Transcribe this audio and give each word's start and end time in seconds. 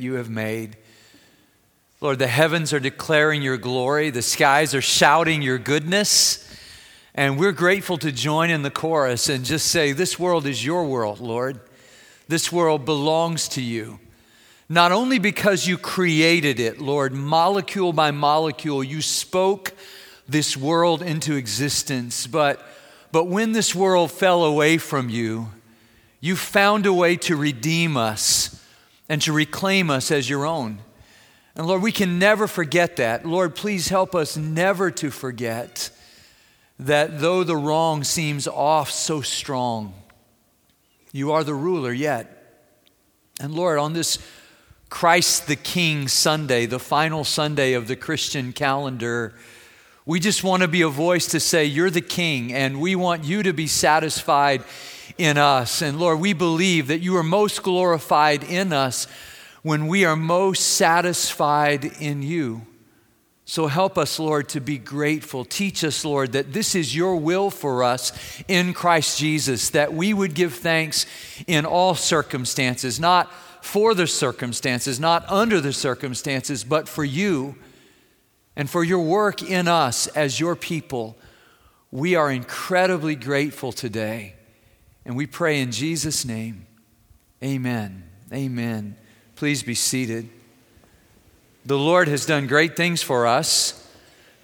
you 0.00 0.14
have 0.14 0.30
made. 0.30 0.76
Lord, 2.00 2.18
the 2.18 2.26
heavens 2.26 2.72
are 2.72 2.80
declaring 2.80 3.42
your 3.42 3.58
glory, 3.58 4.10
the 4.10 4.22
skies 4.22 4.74
are 4.74 4.80
shouting 4.80 5.42
your 5.42 5.58
goodness. 5.58 6.46
And 7.14 7.38
we're 7.38 7.52
grateful 7.52 7.98
to 7.98 8.12
join 8.12 8.50
in 8.50 8.62
the 8.62 8.70
chorus 8.70 9.28
and 9.28 9.44
just 9.44 9.66
say, 9.66 9.92
This 9.92 10.18
world 10.18 10.46
is 10.46 10.64
your 10.64 10.84
world, 10.84 11.20
Lord. 11.20 11.60
This 12.28 12.52
world 12.52 12.84
belongs 12.84 13.48
to 13.48 13.62
you. 13.62 13.98
Not 14.68 14.92
only 14.92 15.18
because 15.18 15.66
you 15.66 15.76
created 15.76 16.60
it, 16.60 16.80
Lord, 16.80 17.12
molecule 17.12 17.92
by 17.92 18.12
molecule, 18.12 18.84
you 18.84 19.02
spoke 19.02 19.72
this 20.28 20.56
world 20.56 21.02
into 21.02 21.34
existence, 21.34 22.28
but, 22.28 22.64
but 23.10 23.24
when 23.24 23.50
this 23.50 23.74
world 23.74 24.12
fell 24.12 24.44
away 24.44 24.78
from 24.78 25.10
you, 25.10 25.48
you 26.20 26.36
found 26.36 26.86
a 26.86 26.92
way 26.92 27.16
to 27.16 27.34
redeem 27.34 27.96
us 27.96 28.59
and 29.10 29.20
to 29.20 29.32
reclaim 29.32 29.90
us 29.90 30.12
as 30.12 30.30
your 30.30 30.46
own. 30.46 30.78
And 31.56 31.66
Lord, 31.66 31.82
we 31.82 31.90
can 31.90 32.20
never 32.20 32.46
forget 32.46 32.94
that. 32.98 33.26
Lord, 33.26 33.56
please 33.56 33.88
help 33.88 34.14
us 34.14 34.36
never 34.36 34.88
to 34.92 35.10
forget 35.10 35.90
that 36.78 37.18
though 37.18 37.42
the 37.42 37.56
wrong 37.56 38.04
seems 38.04 38.46
off 38.46 38.88
so 38.88 39.20
strong, 39.20 39.94
you 41.10 41.32
are 41.32 41.42
the 41.42 41.56
ruler 41.56 41.92
yet. 41.92 42.70
And 43.40 43.52
Lord, 43.52 43.80
on 43.80 43.94
this 43.94 44.18
Christ 44.90 45.48
the 45.48 45.56
King 45.56 46.06
Sunday, 46.06 46.66
the 46.66 46.78
final 46.78 47.24
Sunday 47.24 47.72
of 47.72 47.88
the 47.88 47.96
Christian 47.96 48.52
calendar, 48.52 49.34
we 50.06 50.20
just 50.20 50.44
want 50.44 50.62
to 50.62 50.68
be 50.68 50.82
a 50.82 50.88
voice 50.88 51.26
to 51.28 51.40
say, 51.40 51.64
You're 51.64 51.90
the 51.90 52.00
King, 52.00 52.52
and 52.52 52.80
we 52.80 52.94
want 52.94 53.24
you 53.24 53.42
to 53.42 53.52
be 53.52 53.66
satisfied 53.66 54.62
in 55.18 55.38
us. 55.38 55.82
And 55.82 55.98
Lord, 55.98 56.20
we 56.20 56.32
believe 56.32 56.88
that 56.88 57.00
you 57.00 57.16
are 57.16 57.22
most 57.22 57.62
glorified 57.62 58.44
in 58.44 58.72
us 58.72 59.06
when 59.62 59.86
we 59.86 60.04
are 60.04 60.16
most 60.16 60.60
satisfied 60.60 61.84
in 61.84 62.22
you. 62.22 62.62
So 63.44 63.66
help 63.66 63.98
us, 63.98 64.20
Lord, 64.20 64.48
to 64.50 64.60
be 64.60 64.78
grateful. 64.78 65.44
Teach 65.44 65.82
us, 65.82 66.04
Lord, 66.04 66.32
that 66.32 66.52
this 66.52 66.76
is 66.76 66.94
your 66.94 67.16
will 67.16 67.50
for 67.50 67.82
us 67.82 68.12
in 68.46 68.72
Christ 68.72 69.18
Jesus, 69.18 69.70
that 69.70 69.92
we 69.92 70.14
would 70.14 70.34
give 70.34 70.54
thanks 70.54 71.04
in 71.48 71.66
all 71.66 71.96
circumstances, 71.96 73.00
not 73.00 73.32
for 73.60 73.92
the 73.92 74.06
circumstances, 74.06 75.00
not 75.00 75.28
under 75.28 75.60
the 75.60 75.72
circumstances, 75.72 76.62
but 76.62 76.88
for 76.88 77.04
you 77.04 77.56
and 78.54 78.70
for 78.70 78.84
your 78.84 79.00
work 79.04 79.42
in 79.42 79.66
us 79.66 80.06
as 80.08 80.38
your 80.38 80.54
people. 80.54 81.18
We 81.90 82.14
are 82.14 82.30
incredibly 82.30 83.16
grateful 83.16 83.72
today. 83.72 84.36
And 85.04 85.16
we 85.16 85.26
pray 85.26 85.60
in 85.60 85.72
Jesus' 85.72 86.24
name. 86.24 86.66
Amen. 87.42 88.04
Amen. 88.32 88.96
Please 89.36 89.62
be 89.62 89.74
seated. 89.74 90.28
The 91.64 91.78
Lord 91.78 92.08
has 92.08 92.26
done 92.26 92.46
great 92.46 92.76
things 92.76 93.02
for 93.02 93.26
us, 93.26 93.88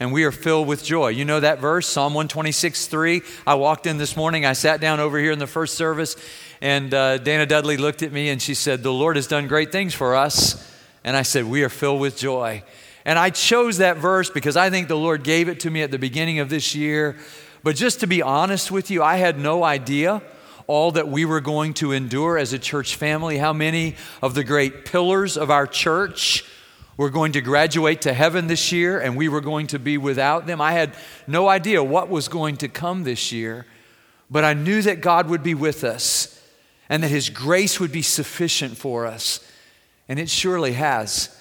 and 0.00 0.12
we 0.12 0.24
are 0.24 0.32
filled 0.32 0.68
with 0.68 0.84
joy. 0.84 1.08
You 1.08 1.24
know 1.24 1.40
that 1.40 1.60
verse, 1.60 1.86
Psalm 1.86 2.14
126 2.14 2.86
3. 2.86 3.22
I 3.46 3.54
walked 3.54 3.86
in 3.86 3.98
this 3.98 4.16
morning, 4.16 4.44
I 4.44 4.54
sat 4.54 4.80
down 4.80 5.00
over 5.00 5.18
here 5.18 5.32
in 5.32 5.38
the 5.38 5.46
first 5.46 5.74
service, 5.74 6.16
and 6.60 6.92
uh, 6.92 7.18
Dana 7.18 7.46
Dudley 7.46 7.76
looked 7.76 8.02
at 8.02 8.12
me 8.12 8.28
and 8.28 8.40
she 8.40 8.54
said, 8.54 8.82
The 8.82 8.92
Lord 8.92 9.16
has 9.16 9.26
done 9.26 9.48
great 9.48 9.72
things 9.72 9.94
for 9.94 10.14
us. 10.14 10.72
And 11.04 11.16
I 11.16 11.22
said, 11.22 11.44
We 11.44 11.62
are 11.62 11.68
filled 11.68 12.00
with 12.00 12.16
joy. 12.16 12.62
And 13.04 13.18
I 13.18 13.30
chose 13.30 13.78
that 13.78 13.98
verse 13.98 14.30
because 14.30 14.56
I 14.56 14.68
think 14.68 14.88
the 14.88 14.96
Lord 14.96 15.22
gave 15.22 15.48
it 15.48 15.60
to 15.60 15.70
me 15.70 15.82
at 15.82 15.90
the 15.90 15.98
beginning 15.98 16.40
of 16.40 16.48
this 16.48 16.74
year. 16.74 17.16
But 17.62 17.76
just 17.76 18.00
to 18.00 18.06
be 18.06 18.20
honest 18.20 18.70
with 18.70 18.90
you, 18.90 19.02
I 19.02 19.16
had 19.16 19.38
no 19.38 19.62
idea 19.62 20.22
all 20.66 20.92
that 20.92 21.08
we 21.08 21.24
were 21.24 21.40
going 21.40 21.74
to 21.74 21.92
endure 21.92 22.38
as 22.38 22.52
a 22.52 22.58
church 22.58 22.96
family, 22.96 23.38
how 23.38 23.52
many 23.52 23.96
of 24.22 24.34
the 24.34 24.44
great 24.44 24.84
pillars 24.84 25.36
of 25.36 25.50
our 25.50 25.66
church 25.66 26.44
were 26.96 27.10
going 27.10 27.32
to 27.32 27.40
graduate 27.40 28.02
to 28.02 28.12
heaven 28.12 28.46
this 28.46 28.72
year 28.72 28.98
and 28.98 29.16
we 29.16 29.28
were 29.28 29.40
going 29.40 29.66
to 29.68 29.78
be 29.78 29.98
without 29.98 30.46
them. 30.46 30.60
I 30.60 30.72
had 30.72 30.94
no 31.26 31.48
idea 31.48 31.84
what 31.84 32.08
was 32.08 32.28
going 32.28 32.56
to 32.58 32.68
come 32.68 33.04
this 33.04 33.32
year, 33.32 33.66
but 34.30 34.44
I 34.44 34.54
knew 34.54 34.82
that 34.82 35.00
God 35.00 35.28
would 35.28 35.42
be 35.42 35.54
with 35.54 35.84
us 35.84 36.40
and 36.88 37.02
that 37.02 37.08
His 37.08 37.28
grace 37.28 37.78
would 37.78 37.92
be 37.92 38.02
sufficient 38.02 38.76
for 38.76 39.06
us. 39.06 39.40
And 40.08 40.18
it 40.18 40.30
surely 40.30 40.72
has. 40.72 41.35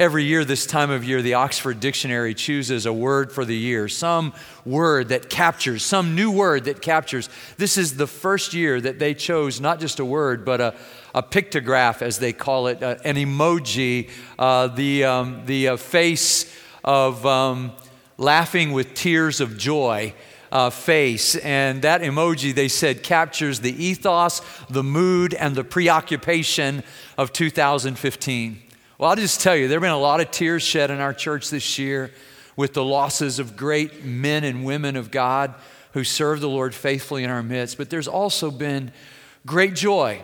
Every 0.00 0.24
year, 0.24 0.46
this 0.46 0.64
time 0.64 0.90
of 0.90 1.04
year, 1.04 1.20
the 1.20 1.34
Oxford 1.34 1.78
Dictionary 1.78 2.32
chooses 2.32 2.86
a 2.86 2.92
word 2.92 3.30
for 3.30 3.44
the 3.44 3.54
year, 3.54 3.86
some 3.86 4.32
word 4.64 5.10
that 5.10 5.28
captures, 5.28 5.84
some 5.84 6.14
new 6.14 6.30
word 6.30 6.64
that 6.64 6.80
captures. 6.80 7.28
This 7.58 7.76
is 7.76 7.98
the 7.98 8.06
first 8.06 8.54
year 8.54 8.80
that 8.80 8.98
they 8.98 9.12
chose 9.12 9.60
not 9.60 9.78
just 9.78 10.00
a 10.00 10.04
word, 10.06 10.42
but 10.42 10.58
a, 10.58 10.74
a 11.14 11.22
pictograph, 11.22 12.00
as 12.00 12.18
they 12.18 12.32
call 12.32 12.68
it, 12.68 12.82
uh, 12.82 12.96
an 13.04 13.16
emoji, 13.16 14.08
uh, 14.38 14.68
the, 14.68 15.04
um, 15.04 15.42
the 15.44 15.68
uh, 15.68 15.76
face 15.76 16.50
of 16.82 17.26
um, 17.26 17.70
laughing 18.16 18.72
with 18.72 18.94
tears 18.94 19.38
of 19.42 19.58
joy. 19.58 20.14
Uh, 20.50 20.68
face. 20.68 21.36
And 21.36 21.82
that 21.82 22.00
emoji, 22.00 22.52
they 22.52 22.66
said, 22.66 23.04
captures 23.04 23.60
the 23.60 23.70
ethos, 23.70 24.42
the 24.68 24.82
mood, 24.82 25.32
and 25.32 25.54
the 25.54 25.62
preoccupation 25.62 26.82
of 27.16 27.32
2015. 27.32 28.60
Well, 29.00 29.08
I'll 29.08 29.16
just 29.16 29.40
tell 29.40 29.56
you, 29.56 29.66
there 29.66 29.76
have 29.76 29.82
been 29.82 29.92
a 29.92 29.98
lot 29.98 30.20
of 30.20 30.30
tears 30.30 30.62
shed 30.62 30.90
in 30.90 31.00
our 31.00 31.14
church 31.14 31.48
this 31.48 31.78
year 31.78 32.10
with 32.54 32.74
the 32.74 32.84
losses 32.84 33.38
of 33.38 33.56
great 33.56 34.04
men 34.04 34.44
and 34.44 34.62
women 34.62 34.94
of 34.94 35.10
God 35.10 35.54
who 35.94 36.04
serve 36.04 36.42
the 36.42 36.50
Lord 36.50 36.74
faithfully 36.74 37.24
in 37.24 37.30
our 37.30 37.42
midst. 37.42 37.78
But 37.78 37.88
there's 37.88 38.08
also 38.08 38.50
been 38.50 38.92
great 39.46 39.74
joy 39.74 40.20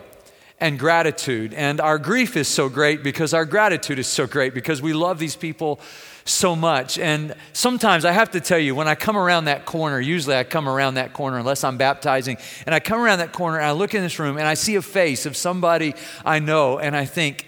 and 0.59 0.77
gratitude. 0.77 1.55
And 1.55 1.81
our 1.81 1.97
grief 1.97 2.37
is 2.37 2.47
so 2.47 2.69
great 2.69 3.01
because 3.01 3.33
our 3.33 3.45
gratitude 3.45 3.97
is 3.97 4.05
so 4.05 4.27
great 4.27 4.53
because 4.53 4.79
we 4.79 4.93
love 4.93 5.17
these 5.17 5.35
people 5.35 5.79
so 6.23 6.55
much. 6.55 6.99
And 6.99 7.33
sometimes 7.53 8.05
I 8.05 8.11
have 8.11 8.29
to 8.29 8.39
tell 8.39 8.59
you, 8.59 8.75
when 8.75 8.87
I 8.87 8.93
come 8.93 9.17
around 9.17 9.45
that 9.45 9.65
corner, 9.65 9.99
usually 9.99 10.35
I 10.35 10.43
come 10.43 10.69
around 10.69 10.95
that 10.95 11.13
corner 11.13 11.39
unless 11.39 11.63
I'm 11.63 11.77
baptizing, 11.77 12.37
and 12.67 12.75
I 12.75 12.79
come 12.79 13.01
around 13.01 13.19
that 13.19 13.33
corner 13.33 13.57
and 13.57 13.65
I 13.65 13.71
look 13.71 13.95
in 13.95 14.03
this 14.03 14.19
room 14.19 14.37
and 14.37 14.47
I 14.47 14.53
see 14.53 14.75
a 14.75 14.83
face 14.83 15.25
of 15.25 15.35
somebody 15.35 15.95
I 16.23 16.37
know, 16.37 16.77
and 16.77 16.95
I 16.95 17.05
think, 17.05 17.47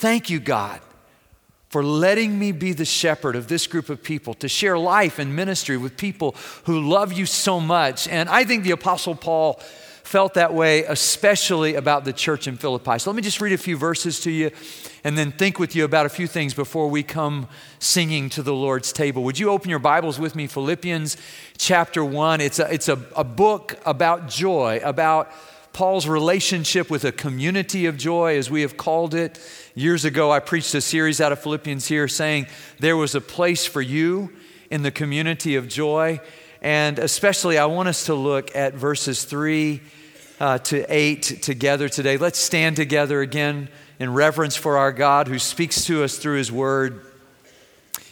thank 0.00 0.30
you, 0.30 0.40
God. 0.40 0.80
For 1.68 1.84
letting 1.84 2.36
me 2.36 2.50
be 2.50 2.72
the 2.72 2.84
shepherd 2.84 3.36
of 3.36 3.46
this 3.46 3.68
group 3.68 3.90
of 3.90 4.02
people, 4.02 4.34
to 4.34 4.48
share 4.48 4.76
life 4.76 5.20
and 5.20 5.36
ministry 5.36 5.76
with 5.76 5.96
people 5.96 6.34
who 6.64 6.80
love 6.80 7.12
you 7.12 7.26
so 7.26 7.60
much. 7.60 8.08
And 8.08 8.28
I 8.28 8.42
think 8.42 8.64
the 8.64 8.72
Apostle 8.72 9.14
Paul 9.14 9.60
felt 10.02 10.34
that 10.34 10.52
way, 10.52 10.82
especially 10.82 11.76
about 11.76 12.04
the 12.04 12.12
church 12.12 12.48
in 12.48 12.56
Philippi. 12.56 12.98
So 12.98 13.10
let 13.10 13.14
me 13.14 13.22
just 13.22 13.40
read 13.40 13.52
a 13.52 13.58
few 13.58 13.76
verses 13.76 14.18
to 14.22 14.30
you 14.32 14.50
and 15.04 15.16
then 15.16 15.30
think 15.30 15.60
with 15.60 15.76
you 15.76 15.84
about 15.84 16.06
a 16.06 16.08
few 16.08 16.26
things 16.26 16.52
before 16.52 16.88
we 16.88 17.04
come 17.04 17.46
singing 17.78 18.28
to 18.30 18.42
the 18.42 18.52
Lord's 18.52 18.92
table. 18.92 19.22
Would 19.22 19.38
you 19.38 19.50
open 19.50 19.70
your 19.70 19.78
Bibles 19.78 20.18
with 20.18 20.34
me? 20.34 20.48
Philippians 20.48 21.16
chapter 21.58 22.04
1. 22.04 22.40
It's 22.40 22.58
a, 22.58 22.72
it's 22.72 22.88
a, 22.88 22.98
a 23.14 23.22
book 23.22 23.78
about 23.86 24.28
joy, 24.28 24.80
about 24.82 25.30
Paul's 25.72 26.08
relationship 26.08 26.90
with 26.90 27.04
a 27.04 27.12
community 27.12 27.86
of 27.86 27.96
joy, 27.96 28.36
as 28.36 28.50
we 28.50 28.62
have 28.62 28.76
called 28.76 29.14
it. 29.14 29.38
Years 29.80 30.04
ago, 30.04 30.30
I 30.30 30.40
preached 30.40 30.74
a 30.74 30.80
series 30.82 31.22
out 31.22 31.32
of 31.32 31.40
Philippians 31.40 31.86
here 31.86 32.06
saying 32.06 32.48
there 32.80 32.98
was 32.98 33.14
a 33.14 33.20
place 33.22 33.64
for 33.64 33.80
you 33.80 34.30
in 34.70 34.82
the 34.82 34.90
community 34.90 35.56
of 35.56 35.68
joy. 35.68 36.20
And 36.60 36.98
especially, 36.98 37.56
I 37.56 37.64
want 37.64 37.88
us 37.88 38.04
to 38.04 38.14
look 38.14 38.54
at 38.54 38.74
verses 38.74 39.24
3 39.24 39.80
uh, 40.38 40.58
to 40.58 40.84
8 40.86 41.22
together 41.40 41.88
today. 41.88 42.18
Let's 42.18 42.38
stand 42.38 42.76
together 42.76 43.22
again 43.22 43.70
in 43.98 44.12
reverence 44.12 44.54
for 44.54 44.76
our 44.76 44.92
God 44.92 45.28
who 45.28 45.38
speaks 45.38 45.86
to 45.86 46.04
us 46.04 46.18
through 46.18 46.36
his 46.36 46.52
word. 46.52 47.00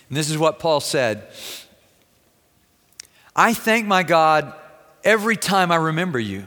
And 0.08 0.16
this 0.16 0.30
is 0.30 0.38
what 0.38 0.60
Paul 0.60 0.80
said 0.80 1.28
I 3.36 3.52
thank 3.52 3.86
my 3.86 4.04
God 4.04 4.54
every 5.04 5.36
time 5.36 5.70
I 5.70 5.76
remember 5.76 6.18
you. 6.18 6.46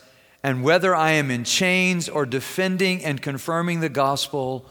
and 0.43 0.63
whether 0.63 0.95
I 0.95 1.11
am 1.11 1.29
in 1.29 1.43
chains 1.43 2.09
or 2.09 2.25
defending 2.25 3.03
and 3.03 3.21
confirming 3.21 3.79
the 3.79 3.89
gospel, 3.89 4.65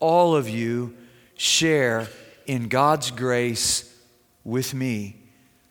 all 0.00 0.36
of 0.36 0.48
you 0.48 0.94
share 1.34 2.08
in 2.46 2.68
God's 2.68 3.10
grace 3.10 3.94
with 4.44 4.74
me. 4.74 5.16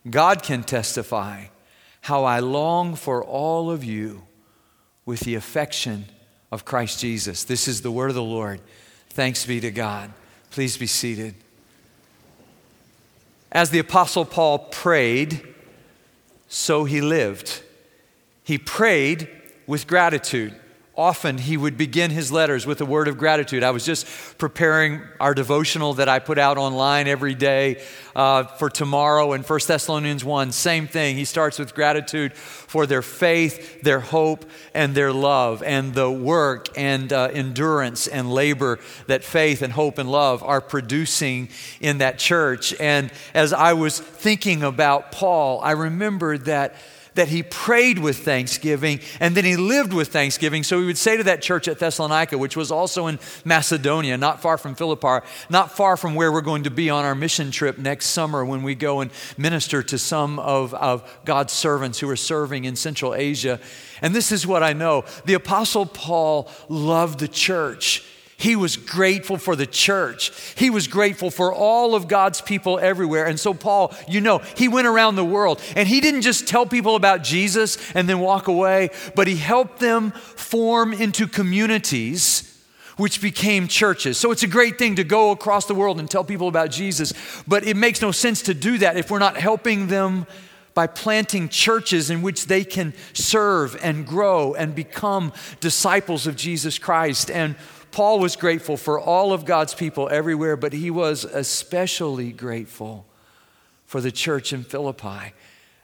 God 0.09 0.41
can 0.41 0.63
testify 0.63 1.45
how 2.01 2.23
I 2.23 2.39
long 2.39 2.95
for 2.95 3.23
all 3.23 3.69
of 3.69 3.83
you 3.83 4.23
with 5.05 5.21
the 5.21 5.35
affection 5.35 6.05
of 6.51 6.65
Christ 6.65 6.99
Jesus. 6.99 7.43
This 7.43 7.67
is 7.67 7.81
the 7.81 7.91
word 7.91 8.09
of 8.09 8.15
the 8.15 8.23
Lord. 8.23 8.61
Thanks 9.09 9.45
be 9.45 9.59
to 9.59 9.71
God. 9.71 10.11
Please 10.51 10.77
be 10.77 10.87
seated. 10.87 11.35
As 13.51 13.69
the 13.69 13.79
Apostle 13.79 14.25
Paul 14.25 14.59
prayed, 14.59 15.41
so 16.47 16.85
he 16.85 17.01
lived. 17.01 17.61
He 18.47 18.57
prayed 18.57 19.27
with 19.67 19.87
gratitude 19.87 20.57
often 20.97 21.37
he 21.37 21.55
would 21.55 21.77
begin 21.77 22.09
his 22.09 22.31
letters 22.31 22.65
with 22.65 22.81
a 22.81 22.85
word 22.85 23.07
of 23.07 23.19
gratitude. 23.19 23.61
I 23.61 23.69
was 23.69 23.85
just 23.85 24.07
preparing 24.39 25.01
our 25.19 25.35
devotional 25.35 25.93
that 25.95 26.09
I 26.09 26.17
put 26.17 26.39
out 26.39 26.57
online 26.57 27.07
every 27.07 27.35
day 27.35 27.83
uh, 28.15 28.45
for 28.45 28.67
tomorrow 28.71 29.33
in 29.33 29.43
1 29.43 29.59
Thessalonians 29.67 30.25
1. 30.25 30.51
Same 30.51 30.87
thing. 30.87 31.15
He 31.15 31.23
starts 31.23 31.59
with 31.59 31.75
gratitude 31.75 32.33
for 32.33 32.87
their 32.87 33.03
faith, 33.03 33.83
their 33.83 33.99
hope, 33.99 34.49
and 34.73 34.95
their 34.95 35.13
love, 35.13 35.61
and 35.61 35.93
the 35.93 36.09
work 36.09 36.67
and 36.75 37.13
uh, 37.13 37.29
endurance 37.31 38.07
and 38.07 38.33
labor 38.33 38.79
that 39.05 39.23
faith 39.23 39.61
and 39.61 39.73
hope 39.73 39.99
and 39.99 40.09
love 40.09 40.41
are 40.41 40.61
producing 40.61 41.49
in 41.79 41.99
that 41.99 42.17
church. 42.17 42.73
And 42.79 43.11
as 43.35 43.53
I 43.53 43.73
was 43.73 43.99
thinking 43.99 44.63
about 44.63 45.11
Paul, 45.11 45.61
I 45.61 45.71
remembered 45.71 46.45
that 46.45 46.75
that 47.17 47.27
he 47.27 47.43
prayed 47.43 47.99
with 47.99 48.19
thanksgiving 48.19 48.99
and 49.19 49.35
then 49.35 49.43
he 49.43 49.57
lived 49.57 49.91
with 49.91 50.07
thanksgiving. 50.07 50.63
So 50.63 50.79
he 50.79 50.85
would 50.85 50.97
say 50.97 51.17
to 51.17 51.23
that 51.23 51.41
church 51.41 51.67
at 51.67 51.79
Thessalonica, 51.79 52.37
which 52.37 52.55
was 52.55 52.71
also 52.71 53.07
in 53.07 53.19
Macedonia, 53.43 54.17
not 54.17 54.41
far 54.41 54.57
from 54.57 54.75
Philippi, 54.75 55.25
not 55.49 55.75
far 55.75 55.97
from 55.97 56.15
where 56.15 56.31
we're 56.31 56.41
going 56.41 56.63
to 56.63 56.71
be 56.71 56.89
on 56.89 57.05
our 57.05 57.15
mission 57.15 57.51
trip 57.51 57.77
next 57.77 58.07
summer 58.07 58.45
when 58.45 58.63
we 58.63 58.75
go 58.75 59.01
and 59.01 59.11
minister 59.37 59.83
to 59.83 59.97
some 59.97 60.39
of, 60.39 60.73
of 60.73 61.19
God's 61.25 61.53
servants 61.53 61.99
who 61.99 62.09
are 62.09 62.15
serving 62.15 62.65
in 62.65 62.75
Central 62.75 63.13
Asia. 63.13 63.59
And 64.01 64.15
this 64.15 64.31
is 64.31 64.47
what 64.47 64.63
I 64.63 64.73
know 64.73 65.03
the 65.25 65.33
Apostle 65.33 65.85
Paul 65.85 66.49
loved 66.69 67.19
the 67.19 67.27
church. 67.27 68.03
He 68.39 68.55
was 68.55 68.77
grateful 68.77 69.37
for 69.37 69.55
the 69.55 69.65
church. 69.65 70.31
He 70.55 70.69
was 70.69 70.87
grateful 70.87 71.31
for 71.31 71.51
all 71.51 71.95
of 71.95 72.07
God's 72.07 72.39
people 72.39 72.77
everywhere. 72.77 73.25
And 73.25 73.39
so, 73.39 73.51
Paul, 73.55 73.91
you 74.07 74.21
know, 74.21 74.39
he 74.55 74.67
went 74.67 74.85
around 74.85 75.15
the 75.15 75.25
world 75.25 75.59
and 75.75 75.87
he 75.87 76.01
didn't 76.01 76.21
just 76.21 76.47
tell 76.47 76.67
people 76.67 76.95
about 76.95 77.23
Jesus 77.23 77.79
and 77.95 78.07
then 78.07 78.19
walk 78.19 78.47
away, 78.47 78.91
but 79.15 79.27
he 79.27 79.37
helped 79.37 79.79
them 79.79 80.11
form 80.11 80.93
into 80.93 81.27
communities 81.27 82.53
which 82.97 83.21
became 83.21 83.67
churches. 83.67 84.17
So 84.17 84.31
it's 84.31 84.43
a 84.43 84.47
great 84.47 84.77
thing 84.77 84.95
to 84.95 85.03
go 85.03 85.31
across 85.31 85.65
the 85.65 85.75
world 85.75 85.99
and 85.99 86.09
tell 86.09 86.23
people 86.23 86.47
about 86.47 86.71
Jesus, 86.71 87.13
but 87.47 87.65
it 87.65 87.77
makes 87.77 88.01
no 88.01 88.11
sense 88.11 88.41
to 88.43 88.53
do 88.53 88.79
that 88.79 88.97
if 88.97 89.09
we're 89.11 89.19
not 89.19 89.37
helping 89.37 89.87
them 89.87 90.25
by 90.73 90.85
planting 90.85 91.49
churches 91.49 92.11
in 92.11 92.21
which 92.21 92.45
they 92.45 92.63
can 92.63 92.93
serve 93.13 93.75
and 93.83 94.05
grow 94.05 94.53
and 94.53 94.75
become 94.75 95.33
disciples 95.59 96.27
of 96.27 96.35
Jesus 96.35 96.77
Christ. 96.77 97.31
And 97.31 97.55
Paul 97.91 98.19
was 98.19 98.35
grateful 98.35 98.77
for 98.77 98.99
all 98.99 99.33
of 99.33 99.45
God's 99.45 99.73
people 99.73 100.09
everywhere, 100.09 100.55
but 100.55 100.73
he 100.73 100.91
was 100.91 101.23
especially 101.23 102.31
grateful 102.31 103.05
for 103.85 104.01
the 104.01 104.11
church 104.11 104.53
in 104.53 104.63
Philippi. 104.63 105.33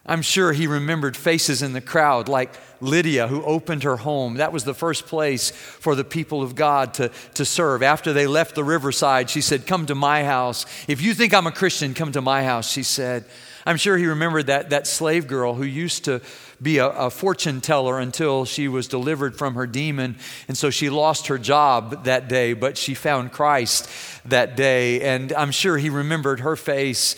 I'm 0.05 0.21
sure 0.21 0.51
he 0.51 0.67
remembered 0.67 1.15
faces 1.15 1.61
in 1.61 1.71
the 1.71 1.79
crowd 1.79 2.27
like 2.27 2.53
Lydia, 2.81 3.27
who 3.29 3.41
opened 3.43 3.83
her 3.83 3.95
home. 3.95 4.35
That 4.35 4.51
was 4.51 4.65
the 4.65 4.73
first 4.73 5.05
place 5.05 5.51
for 5.51 5.95
the 5.95 6.03
people 6.03 6.41
of 6.41 6.55
God 6.55 6.93
to, 6.95 7.09
to 7.35 7.45
serve. 7.45 7.81
After 7.81 8.11
they 8.11 8.27
left 8.27 8.55
the 8.55 8.65
riverside, 8.65 9.29
she 9.29 9.39
said, 9.39 9.65
Come 9.65 9.85
to 9.85 9.95
my 9.95 10.25
house. 10.25 10.65
If 10.89 11.01
you 11.01 11.13
think 11.13 11.33
I'm 11.33 11.47
a 11.47 11.53
Christian, 11.53 11.93
come 11.93 12.11
to 12.11 12.21
my 12.21 12.43
house, 12.43 12.69
she 12.69 12.83
said. 12.83 13.23
I'm 13.65 13.77
sure 13.77 13.97
he 13.97 14.07
remembered 14.07 14.47
that, 14.47 14.71
that 14.71 14.87
slave 14.87 15.25
girl 15.25 15.53
who 15.53 15.63
used 15.63 16.03
to 16.05 16.21
be 16.61 16.79
a, 16.79 16.87
a, 16.87 17.09
fortune 17.09 17.61
teller 17.61 17.97
until 17.97 18.43
she 18.43 18.67
was 18.67 18.89
delivered 18.89 19.37
from 19.37 19.55
her 19.55 19.65
demon. 19.65 20.17
And 20.49 20.57
so 20.57 20.69
she 20.69 20.89
lost 20.89 21.27
her 21.27 21.37
job 21.37 22.03
that 22.03 22.27
day, 22.27 22.51
but 22.53 22.77
she 22.77 22.93
found 22.93 23.31
Christ 23.31 23.89
that 24.25 24.57
day. 24.57 25.01
And 25.01 25.31
I'm 25.31 25.51
sure 25.51 25.77
he 25.77 25.89
remembered 25.89 26.41
her 26.41 26.57
face. 26.57 27.15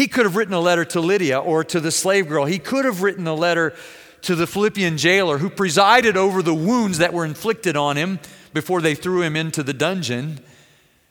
He 0.00 0.08
could 0.08 0.24
have 0.24 0.34
written 0.34 0.54
a 0.54 0.60
letter 0.60 0.86
to 0.86 1.00
Lydia 1.00 1.38
or 1.38 1.62
to 1.62 1.78
the 1.78 1.90
slave 1.90 2.26
girl. 2.26 2.46
He 2.46 2.58
could 2.58 2.86
have 2.86 3.02
written 3.02 3.26
a 3.26 3.34
letter 3.34 3.74
to 4.22 4.34
the 4.34 4.46
Philippian 4.46 4.96
jailer 4.96 5.36
who 5.36 5.50
presided 5.50 6.16
over 6.16 6.42
the 6.42 6.54
wounds 6.54 6.96
that 6.96 7.12
were 7.12 7.26
inflicted 7.26 7.76
on 7.76 7.98
him 7.98 8.18
before 8.54 8.80
they 8.80 8.94
threw 8.94 9.20
him 9.20 9.36
into 9.36 9.62
the 9.62 9.74
dungeon, 9.74 10.40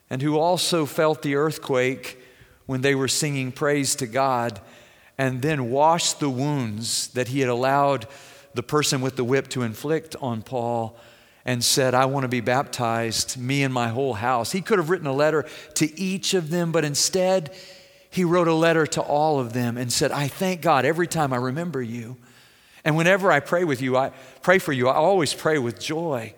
and 0.09 0.23
who 0.23 0.39
also 0.39 0.87
felt 0.87 1.21
the 1.21 1.35
earthquake 1.35 2.19
when 2.65 2.81
they 2.81 2.95
were 2.95 3.07
singing 3.07 3.51
praise 3.51 3.93
to 3.93 4.07
God 4.07 4.59
and 5.19 5.43
then 5.43 5.69
washed 5.69 6.19
the 6.19 6.27
wounds 6.27 7.09
that 7.09 7.27
he 7.27 7.41
had 7.41 7.49
allowed 7.49 8.07
the 8.55 8.63
person 8.63 9.01
with 9.01 9.17
the 9.17 9.23
whip 9.23 9.49
to 9.49 9.61
inflict 9.61 10.15
on 10.19 10.41
Paul 10.41 10.97
and 11.45 11.63
said, 11.63 11.93
I 11.93 12.05
want 12.05 12.23
to 12.23 12.27
be 12.27 12.41
baptized, 12.41 13.37
me 13.37 13.61
and 13.61 13.71
my 13.71 13.89
whole 13.89 14.15
house. 14.15 14.51
He 14.51 14.61
could 14.61 14.79
have 14.79 14.89
written 14.89 15.05
a 15.05 15.13
letter 15.13 15.45
to 15.75 15.99
each 15.99 16.33
of 16.33 16.49
them, 16.49 16.71
but 16.71 16.83
instead, 16.83 17.55
he 18.09 18.23
wrote 18.23 18.47
a 18.47 18.53
letter 18.53 18.87
to 18.87 19.01
all 19.01 19.39
of 19.39 19.53
them 19.53 19.77
and 19.77 19.91
said, 19.91 20.11
I 20.11 20.27
thank 20.27 20.61
God 20.61 20.85
every 20.85 21.07
time 21.07 21.31
I 21.31 21.37
remember 21.37 21.81
you. 21.81 22.17
And 22.83 22.95
whenever 22.95 23.31
I 23.31 23.39
pray 23.39 23.63
with 23.63 23.81
you, 23.81 23.97
I 23.97 24.11
pray 24.41 24.57
for 24.57 24.73
you, 24.73 24.87
I 24.87 24.95
always 24.95 25.33
pray 25.33 25.59
with 25.59 25.79
joy 25.79 26.33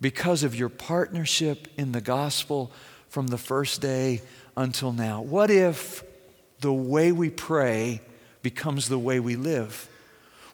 because 0.00 0.42
of 0.42 0.54
your 0.54 0.68
partnership 0.68 1.68
in 1.76 1.92
the 1.92 2.00
gospel 2.00 2.70
from 3.08 3.26
the 3.26 3.38
first 3.38 3.80
day 3.80 4.22
until 4.56 4.92
now. 4.92 5.22
What 5.22 5.50
if 5.50 6.02
the 6.60 6.72
way 6.72 7.12
we 7.12 7.30
pray 7.30 8.00
becomes 8.42 8.88
the 8.88 8.98
way 8.98 9.20
we 9.20 9.36
live? 9.36 9.88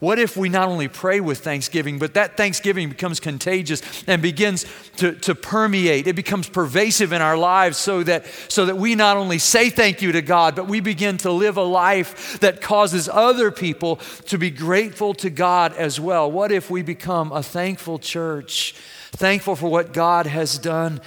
What 0.03 0.19
if 0.19 0.37
we 0.37 0.49
not 0.49 0.67
only 0.67 0.89
pray 0.89 1.21
with 1.21 1.39
thanksgiving, 1.45 2.01
but 2.01 2.15
that 2.15 2.37
thanksgiving 2.37 2.89
becomes 2.89 3.21
contagious 3.21 4.03
and 4.09 4.21
begins 4.21 4.67
to, 4.97 5.13
to 5.13 5.37
permeate? 5.37 6.09
It 6.09 6.17
becomes 6.17 6.49
pervasive 6.49 7.13
in 7.13 7.23
our 7.23 7.37
lives 7.37 7.79
so 7.79 8.03
that, 8.03 8.27
so 8.49 8.67
that 8.67 8.77
we 8.77 8.97
not 8.97 9.17
only 9.17 9.39
say 9.39 9.71
thank 9.71 10.03
you 10.03 10.11
to 10.11 10.21
God, 10.21 10.57
but 10.57 10.67
we 10.67 10.81
begin 10.81 11.19
to 11.19 11.31
live 11.31 11.57
a 11.57 11.63
life 11.63 12.41
that 12.41 12.61
causes 12.61 13.09
other 13.09 13.53
people 13.53 14.01
to 14.27 14.39
be 14.39 14.51
grateful 14.51 15.15
to 15.15 15.31
God 15.31 15.73
as 15.75 16.01
well. 16.01 16.29
What 16.29 16.51
if 16.51 16.69
we 16.69 16.83
become 16.83 17.31
a 17.31 17.41
thankful 17.41 18.01
church, 18.01 18.75
thankful 19.13 19.55
for 19.55 19.71
what 19.71 19.93
God 19.93 20.27
has 20.27 20.59
done 20.59 21.01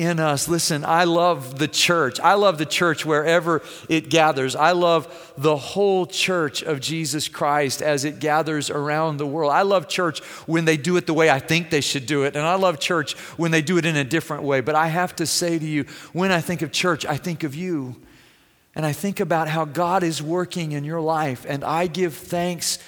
in 0.00 0.18
us. 0.18 0.48
Listen, 0.48 0.82
I 0.84 1.04
love 1.04 1.58
the 1.58 1.68
church. 1.68 2.18
I 2.20 2.34
love 2.34 2.56
the 2.56 2.64
church 2.64 3.04
wherever 3.04 3.60
it 3.88 4.08
gathers. 4.08 4.56
I 4.56 4.72
love 4.72 5.32
the 5.36 5.56
whole 5.56 6.06
church 6.06 6.62
of 6.62 6.80
Jesus 6.80 7.28
Christ 7.28 7.82
as 7.82 8.06
it 8.06 8.18
gathers 8.18 8.70
around 8.70 9.18
the 9.18 9.26
world. 9.26 9.52
I 9.52 9.62
love 9.62 9.88
church 9.88 10.20
when 10.46 10.64
they 10.64 10.78
do 10.78 10.96
it 10.96 11.06
the 11.06 11.12
way 11.12 11.28
I 11.28 11.38
think 11.38 11.68
they 11.68 11.82
should 11.82 12.06
do 12.06 12.22
it. 12.22 12.34
And 12.34 12.46
I 12.46 12.54
love 12.54 12.80
church 12.80 13.12
when 13.36 13.50
they 13.50 13.60
do 13.60 13.76
it 13.76 13.84
in 13.84 13.96
a 13.96 14.04
different 14.04 14.42
way. 14.44 14.62
But 14.62 14.74
I 14.74 14.86
have 14.86 15.14
to 15.16 15.26
say 15.26 15.58
to 15.58 15.66
you, 15.66 15.84
when 16.14 16.32
I 16.32 16.40
think 16.40 16.62
of 16.62 16.72
church, 16.72 17.04
I 17.04 17.18
think 17.18 17.44
of 17.44 17.54
you. 17.54 17.96
And 18.74 18.86
I 18.86 18.92
think 18.92 19.20
about 19.20 19.48
how 19.48 19.66
God 19.66 20.02
is 20.02 20.22
working 20.22 20.72
in 20.72 20.84
your 20.84 21.00
life. 21.00 21.44
And 21.46 21.62
I 21.62 21.88
give 21.88 22.14
thanks 22.14 22.78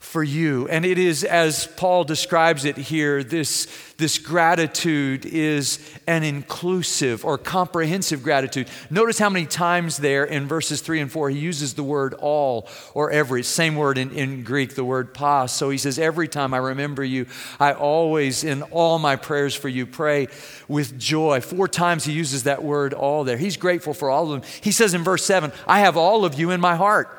for 0.00 0.22
you. 0.24 0.66
And 0.68 0.86
it 0.86 0.98
is, 0.98 1.24
as 1.24 1.66
Paul 1.76 2.04
describes 2.04 2.64
it 2.64 2.78
here, 2.78 3.22
this, 3.22 3.68
this 3.98 4.18
gratitude 4.18 5.26
is 5.26 5.78
an 6.06 6.24
inclusive 6.24 7.22
or 7.22 7.36
comprehensive 7.36 8.22
gratitude. 8.22 8.68
Notice 8.88 9.18
how 9.18 9.28
many 9.28 9.44
times 9.44 9.98
there 9.98 10.24
in 10.24 10.48
verses 10.48 10.80
three 10.80 11.00
and 11.00 11.12
four 11.12 11.28
he 11.28 11.38
uses 11.38 11.74
the 11.74 11.84
word 11.84 12.14
all 12.14 12.66
or 12.94 13.10
every. 13.10 13.42
Same 13.42 13.76
word 13.76 13.98
in, 13.98 14.10
in 14.12 14.42
Greek, 14.42 14.74
the 14.74 14.84
word 14.84 15.12
pas. 15.12 15.52
So 15.52 15.68
he 15.68 15.78
says, 15.78 15.98
Every 15.98 16.28
time 16.28 16.54
I 16.54 16.58
remember 16.58 17.04
you, 17.04 17.26
I 17.60 17.74
always, 17.74 18.42
in 18.42 18.62
all 18.62 18.98
my 18.98 19.16
prayers 19.16 19.54
for 19.54 19.68
you, 19.68 19.86
pray 19.86 20.28
with 20.66 20.98
joy. 20.98 21.42
Four 21.42 21.68
times 21.68 22.04
he 22.04 22.12
uses 22.14 22.44
that 22.44 22.64
word 22.64 22.94
all 22.94 23.22
there. 23.22 23.36
He's 23.36 23.58
grateful 23.58 23.92
for 23.92 24.08
all 24.08 24.32
of 24.32 24.40
them. 24.40 24.50
He 24.62 24.72
says 24.72 24.94
in 24.94 25.04
verse 25.04 25.26
seven, 25.26 25.52
I 25.66 25.80
have 25.80 25.98
all 25.98 26.24
of 26.24 26.38
you 26.38 26.50
in 26.52 26.60
my 26.60 26.74
heart. 26.74 27.16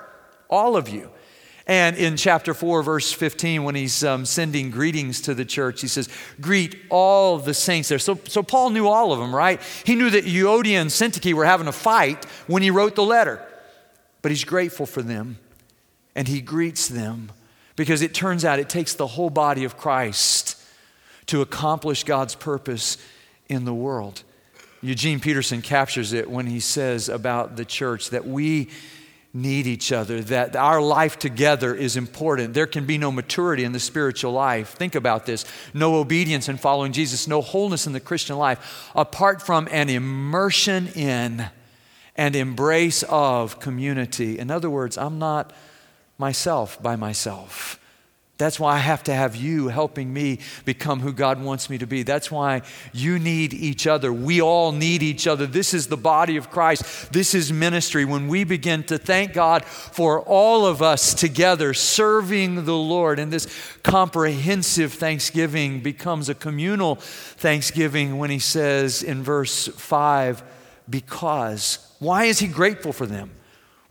All 0.49 0.75
of 0.75 0.89
you. 0.89 1.11
And 1.67 1.95
in 1.95 2.17
chapter 2.17 2.53
4, 2.53 2.83
verse 2.83 3.11
15, 3.13 3.63
when 3.63 3.75
he's 3.75 4.03
um, 4.03 4.25
sending 4.25 4.71
greetings 4.71 5.21
to 5.21 5.33
the 5.33 5.45
church, 5.45 5.81
he 5.81 5.87
says, 5.87 6.09
Greet 6.39 6.75
all 6.89 7.37
the 7.37 7.53
saints 7.53 7.89
there. 7.89 7.99
So, 7.99 8.19
so 8.27 8.41
Paul 8.41 8.71
knew 8.71 8.87
all 8.87 9.13
of 9.13 9.19
them, 9.19 9.35
right? 9.35 9.61
He 9.85 9.95
knew 9.95 10.09
that 10.09 10.25
Euodia 10.25 10.81
and 10.81 10.89
Syntyche 10.89 11.33
were 11.33 11.45
having 11.45 11.67
a 11.67 11.71
fight 11.71 12.25
when 12.47 12.63
he 12.63 12.71
wrote 12.71 12.95
the 12.95 13.03
letter. 13.03 13.45
But 14.21 14.31
he's 14.31 14.43
grateful 14.43 14.85
for 14.85 15.01
them 15.01 15.37
and 16.15 16.27
he 16.27 16.41
greets 16.41 16.87
them 16.87 17.31
because 17.75 18.01
it 18.01 18.13
turns 18.13 18.43
out 18.45 18.59
it 18.59 18.69
takes 18.69 18.93
the 18.93 19.07
whole 19.07 19.29
body 19.29 19.63
of 19.63 19.77
Christ 19.77 20.57
to 21.27 21.41
accomplish 21.41 22.03
God's 22.03 22.35
purpose 22.35 22.97
in 23.47 23.65
the 23.65 23.73
world. 23.73 24.23
Eugene 24.81 25.19
Peterson 25.19 25.61
captures 25.61 26.11
it 26.11 26.29
when 26.29 26.47
he 26.47 26.59
says 26.59 27.07
about 27.07 27.55
the 27.55 27.65
church 27.65 28.09
that 28.09 28.27
we 28.27 28.69
need 29.33 29.65
each 29.65 29.91
other, 29.91 30.21
that 30.21 30.55
our 30.55 30.81
life 30.81 31.17
together 31.17 31.73
is 31.73 31.95
important. 31.95 32.53
There 32.53 32.67
can 32.67 32.85
be 32.85 32.97
no 32.97 33.11
maturity 33.11 33.63
in 33.63 33.71
the 33.71 33.79
spiritual 33.79 34.33
life. 34.33 34.71
Think 34.71 34.93
about 34.95 35.25
this 35.25 35.45
no 35.73 35.95
obedience 35.95 36.49
in 36.49 36.57
following 36.57 36.91
Jesus, 36.91 37.27
no 37.27 37.41
wholeness 37.41 37.87
in 37.87 37.93
the 37.93 37.99
Christian 37.99 38.37
life 38.37 38.89
apart 38.95 39.41
from 39.41 39.67
an 39.71 39.89
immersion 39.89 40.87
in 40.89 41.49
and 42.15 42.35
embrace 42.35 43.03
of 43.03 43.59
community. 43.59 44.37
In 44.37 44.51
other 44.51 44.69
words, 44.69 44.97
I'm 44.97 45.17
not 45.17 45.53
myself 46.17 46.81
by 46.83 46.95
myself. 46.95 47.80
That's 48.41 48.59
why 48.59 48.73
I 48.73 48.79
have 48.79 49.03
to 49.03 49.13
have 49.13 49.35
you 49.35 49.67
helping 49.67 50.11
me 50.11 50.39
become 50.65 50.99
who 50.99 51.13
God 51.13 51.39
wants 51.39 51.69
me 51.69 51.77
to 51.77 51.85
be. 51.85 52.01
That's 52.01 52.31
why 52.31 52.63
you 52.91 53.19
need 53.19 53.53
each 53.53 53.85
other. 53.85 54.11
We 54.11 54.41
all 54.41 54.71
need 54.71 55.03
each 55.03 55.27
other. 55.27 55.45
This 55.45 55.75
is 55.75 55.85
the 55.85 55.95
body 55.95 56.37
of 56.37 56.49
Christ. 56.49 57.13
This 57.13 57.35
is 57.35 57.53
ministry. 57.53 58.03
When 58.03 58.27
we 58.27 58.43
begin 58.43 58.81
to 58.85 58.97
thank 58.97 59.33
God 59.33 59.63
for 59.63 60.21
all 60.21 60.65
of 60.65 60.81
us 60.81 61.13
together 61.13 61.75
serving 61.75 62.65
the 62.65 62.75
Lord, 62.75 63.19
and 63.19 63.31
this 63.31 63.47
comprehensive 63.83 64.93
thanksgiving 64.93 65.81
becomes 65.81 66.27
a 66.27 66.33
communal 66.33 66.95
thanksgiving 66.95 68.17
when 68.17 68.31
He 68.31 68.39
says 68.39 69.03
in 69.03 69.21
verse 69.21 69.67
5, 69.67 70.41
because. 70.89 71.77
Why 71.99 72.23
is 72.23 72.39
He 72.39 72.47
grateful 72.47 72.91
for 72.91 73.05
them? 73.05 73.29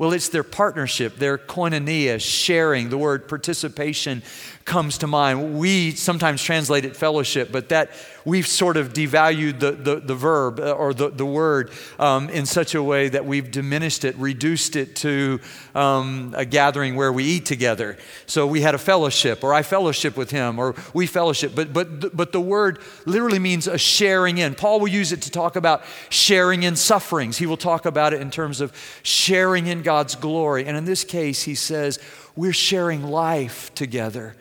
Well, 0.00 0.14
it's 0.14 0.30
their 0.30 0.42
partnership, 0.42 1.16
their 1.16 1.36
koinonia, 1.36 2.22
sharing. 2.22 2.88
The 2.88 2.96
word 2.96 3.28
participation 3.28 4.22
comes 4.64 4.96
to 4.98 5.06
mind. 5.06 5.58
We 5.58 5.90
sometimes 5.90 6.42
translate 6.42 6.86
it 6.86 6.96
fellowship, 6.96 7.52
but 7.52 7.68
that 7.68 7.90
we've 8.24 8.46
sort 8.46 8.76
of 8.76 8.92
devalued 8.92 9.58
the, 9.58 9.72
the, 9.72 9.96
the 9.96 10.14
verb 10.14 10.60
uh, 10.60 10.72
or 10.72 10.94
the, 10.94 11.10
the 11.10 11.26
word 11.26 11.70
um, 11.98 12.30
in 12.30 12.46
such 12.46 12.74
a 12.74 12.82
way 12.82 13.08
that 13.08 13.26
we've 13.26 13.50
diminished 13.50 14.04
it, 14.04 14.16
reduced 14.16 14.76
it 14.76 14.96
to 14.96 15.40
um, 15.74 16.34
a 16.36 16.44
gathering 16.44 16.94
where 16.94 17.12
we 17.12 17.24
eat 17.24 17.44
together. 17.44 17.98
So 18.26 18.46
we 18.46 18.60
had 18.60 18.74
a 18.74 18.78
fellowship, 18.78 19.42
or 19.42 19.52
I 19.52 19.62
fellowship 19.62 20.16
with 20.16 20.30
him, 20.30 20.58
or 20.58 20.74
we 20.94 21.06
fellowship. 21.06 21.52
But, 21.54 21.72
but, 21.72 22.16
but 22.16 22.32
the 22.32 22.40
word 22.40 22.78
literally 23.04 23.38
means 23.38 23.66
a 23.66 23.76
sharing 23.76 24.38
in. 24.38 24.54
Paul 24.54 24.80
will 24.80 24.88
use 24.88 25.12
it 25.12 25.22
to 25.22 25.30
talk 25.30 25.56
about 25.56 25.82
sharing 26.08 26.62
in 26.62 26.76
sufferings. 26.76 27.36
He 27.38 27.46
will 27.46 27.56
talk 27.56 27.86
about 27.86 28.14
it 28.14 28.20
in 28.20 28.30
terms 28.30 28.60
of 28.60 28.72
sharing 29.02 29.66
in 29.66 29.82
God's 29.90 30.14
glory. 30.14 30.66
And 30.66 30.76
in 30.76 30.84
this 30.84 31.02
case, 31.02 31.42
he 31.42 31.56
says, 31.56 31.98
we're 32.36 32.52
sharing 32.52 33.02
life 33.02 33.74
together 33.74 34.36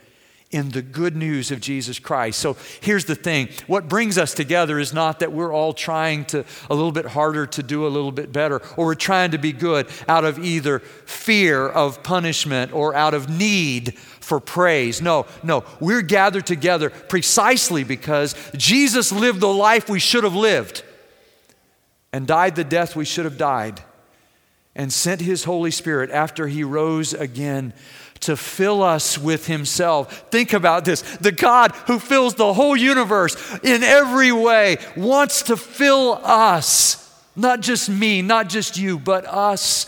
in 0.51 0.69
the 0.69 0.83
good 0.83 1.15
news 1.15 1.49
of 1.49 1.59
Jesus 1.59 1.97
Christ. 1.97 2.37
So 2.37 2.55
here's 2.81 3.05
the 3.05 3.15
thing 3.15 3.49
what 3.65 3.89
brings 3.89 4.19
us 4.19 4.35
together 4.35 4.77
is 4.77 4.93
not 4.93 5.21
that 5.21 5.31
we're 5.31 5.51
all 5.51 5.73
trying 5.73 6.25
to 6.25 6.45
a 6.69 6.75
little 6.75 6.91
bit 6.91 7.07
harder 7.07 7.47
to 7.47 7.63
do 7.63 7.87
a 7.87 7.89
little 7.89 8.11
bit 8.11 8.31
better, 8.31 8.61
or 8.77 8.85
we're 8.85 8.93
trying 8.93 9.31
to 9.31 9.39
be 9.39 9.51
good 9.51 9.89
out 10.07 10.23
of 10.23 10.37
either 10.37 10.77
fear 10.77 11.67
of 11.67 12.03
punishment 12.03 12.71
or 12.71 12.93
out 12.93 13.15
of 13.15 13.27
need 13.27 13.97
for 13.97 14.39
praise. 14.39 15.01
No, 15.01 15.25
no, 15.41 15.63
we're 15.79 16.03
gathered 16.03 16.45
together 16.45 16.91
precisely 16.91 17.83
because 17.83 18.35
Jesus 18.55 19.11
lived 19.11 19.39
the 19.39 19.47
life 19.47 19.89
we 19.89 19.99
should 19.99 20.23
have 20.23 20.35
lived 20.35 20.83
and 22.13 22.27
died 22.27 22.55
the 22.55 22.63
death 22.63 22.95
we 22.95 23.05
should 23.05 23.25
have 23.25 23.39
died 23.39 23.81
and 24.79 24.93
sent 24.93 25.19
his 25.19 25.43
Holy 25.43 25.71
Spirit 25.71 26.09
after 26.09 26.48
he 26.48 26.63
rose 26.63 27.13
again 27.13 27.74
to 28.21 28.38
fill 28.38 28.81
us 28.81 29.17
with 29.17 29.45
Himself. 29.48 30.29
Think 30.31 30.53
about 30.53 30.86
this. 30.86 31.01
The 31.17 31.33
God 31.33 31.71
who 31.88 32.00
fills 32.00 32.36
the 32.36 32.53
whole 32.53 32.77
universe 32.77 33.36
in 33.62 33.83
every 33.83 34.31
way 34.31 34.77
wants 34.95 35.43
to 35.43 35.57
fill 35.57 36.19
us, 36.24 37.13
not 37.36 37.59
just 37.59 37.89
me, 37.89 38.21
not 38.21 38.48
just 38.48 38.77
you, 38.77 38.98
but 39.00 39.25
us 39.25 39.86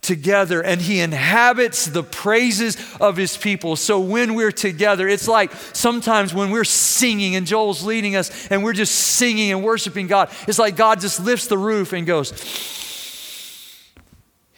together. 0.00 0.62
And 0.62 0.80
He 0.80 1.00
inhabits 1.00 1.86
the 1.86 2.02
praises 2.04 2.76
of 3.00 3.16
His 3.16 3.36
people. 3.36 3.74
So 3.74 3.98
when 3.98 4.34
we're 4.34 4.52
together, 4.52 5.08
it's 5.08 5.28
like 5.28 5.52
sometimes 5.72 6.32
when 6.32 6.50
we're 6.50 6.64
singing 6.64 7.34
and 7.34 7.46
Joel's 7.46 7.84
leading 7.84 8.14
us 8.14 8.48
and 8.48 8.62
we're 8.62 8.74
just 8.74 8.94
singing 8.94 9.50
and 9.52 9.64
worshiping 9.64 10.06
God, 10.06 10.30
it's 10.46 10.58
like 10.58 10.76
God 10.76 11.00
just 11.00 11.20
lifts 11.20 11.46
the 11.46 11.58
roof 11.58 11.92
and 11.92 12.06
goes, 12.06 12.79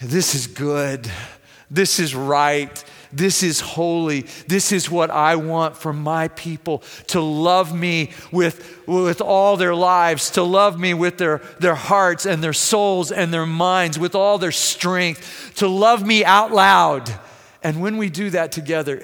This 0.03 0.35
is 0.35 0.47
good. 0.49 1.11
This 1.71 2.01
is 2.01 2.15
right. 2.15 2.85
This 3.13 3.43
is 3.43 3.61
holy. 3.61 4.23
This 4.49 4.73
is 4.73 4.91
what 4.91 5.11
I 5.11 5.37
want 5.37 5.77
for 5.77 5.93
my 5.93 6.29
people 6.29 6.83
to 7.09 7.21
love 7.21 7.75
me 7.75 8.11
with, 8.33 8.83
with 8.87 9.21
all 9.21 9.57
their 9.57 9.75
lives, 9.75 10.31
to 10.31 10.43
love 10.43 10.81
me 10.81 10.93
with 10.95 11.19
their, 11.19 11.39
their 11.61 11.75
hearts 11.75 12.27
and 12.27 12.43
their 12.43 12.53
souls 12.53 13.13
and 13.13 13.33
their 13.33 13.47
minds, 13.47 13.99
with 13.99 14.15
all 14.15 14.39
their 14.39 14.53
strength, 14.53 15.53
to 15.57 15.69
love 15.69 16.05
me 16.05 16.25
out 16.25 16.53
loud. 16.53 17.13
And 17.63 17.81
when 17.81 17.97
we 17.97 18.09
do 18.11 18.31
that 18.31 18.51
together, 18.51 19.03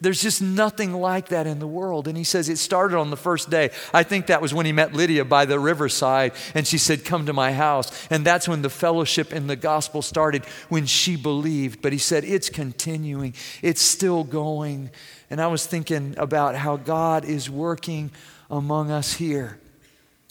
there's 0.00 0.22
just 0.22 0.40
nothing 0.40 0.92
like 0.92 1.28
that 1.28 1.46
in 1.46 1.58
the 1.58 1.66
world. 1.66 2.06
And 2.06 2.16
he 2.16 2.24
says 2.24 2.48
it 2.48 2.58
started 2.58 2.96
on 2.96 3.10
the 3.10 3.16
first 3.16 3.50
day. 3.50 3.70
I 3.92 4.02
think 4.02 4.26
that 4.26 4.40
was 4.40 4.54
when 4.54 4.66
he 4.66 4.72
met 4.72 4.92
Lydia 4.92 5.24
by 5.24 5.44
the 5.44 5.58
riverside 5.58 6.32
and 6.54 6.66
she 6.66 6.78
said, 6.78 7.04
Come 7.04 7.26
to 7.26 7.32
my 7.32 7.52
house. 7.52 8.06
And 8.10 8.24
that's 8.24 8.46
when 8.46 8.62
the 8.62 8.70
fellowship 8.70 9.32
in 9.32 9.46
the 9.46 9.56
gospel 9.56 10.02
started, 10.02 10.44
when 10.68 10.86
she 10.86 11.16
believed. 11.16 11.82
But 11.82 11.92
he 11.92 11.98
said, 11.98 12.24
It's 12.24 12.48
continuing, 12.48 13.34
it's 13.62 13.82
still 13.82 14.24
going. 14.24 14.90
And 15.30 15.40
I 15.40 15.48
was 15.48 15.66
thinking 15.66 16.14
about 16.16 16.54
how 16.54 16.76
God 16.76 17.24
is 17.24 17.50
working 17.50 18.10
among 18.50 18.90
us 18.90 19.14
here 19.14 19.58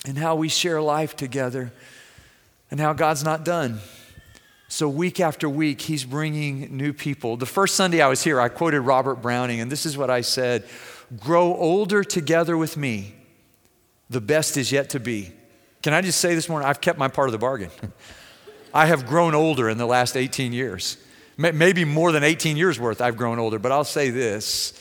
and 0.06 0.18
how 0.18 0.36
we 0.36 0.50
share 0.50 0.82
life 0.82 1.16
together 1.16 1.72
and 2.72 2.80
how 2.80 2.94
God's 2.94 3.24
not 3.24 3.46
done. 3.46 3.80
So, 4.70 4.90
week 4.90 5.22
after 5.22 5.48
week, 5.48 5.80
he's 5.80 6.04
bringing 6.04 6.76
new 6.76 6.92
people. 6.92 7.38
The 7.38 7.46
first 7.46 7.76
Sunday 7.76 8.02
I 8.02 8.08
was 8.08 8.24
here, 8.24 8.42
I 8.42 8.50
quoted 8.50 8.82
Robert 8.82 9.22
Browning, 9.22 9.62
and 9.62 9.72
this 9.72 9.86
is 9.86 9.98
what 9.98 10.10
I 10.10 10.22
said 10.22 10.68
Grow 11.18 11.56
older 11.56 12.04
together 12.04 12.58
with 12.58 12.76
me. 12.76 13.16
The 14.10 14.20
best 14.20 14.58
is 14.58 14.72
yet 14.72 14.90
to 14.90 15.00
be. 15.00 15.32
Can 15.82 15.94
I 15.94 16.02
just 16.02 16.20
say 16.20 16.36
this 16.36 16.50
morning, 16.50 16.68
I've 16.68 16.82
kept 16.82 17.00
my 17.00 17.08
part 17.08 17.30
of 17.30 17.32
the 17.32 17.38
bargain. 17.38 17.72
I 18.74 18.88
have 18.88 19.08
grown 19.08 19.34
older 19.34 19.70
in 19.70 19.78
the 19.78 19.86
last 19.86 20.18
18 20.18 20.52
years. 20.52 20.98
Maybe 21.38 21.86
more 21.86 22.12
than 22.12 22.24
18 22.24 22.58
years 22.58 22.80
worth, 22.80 23.00
I've 23.00 23.16
grown 23.16 23.40
older, 23.40 23.60
but 23.60 23.72
I'll 23.72 23.84
say 23.84 24.10
this 24.10 24.74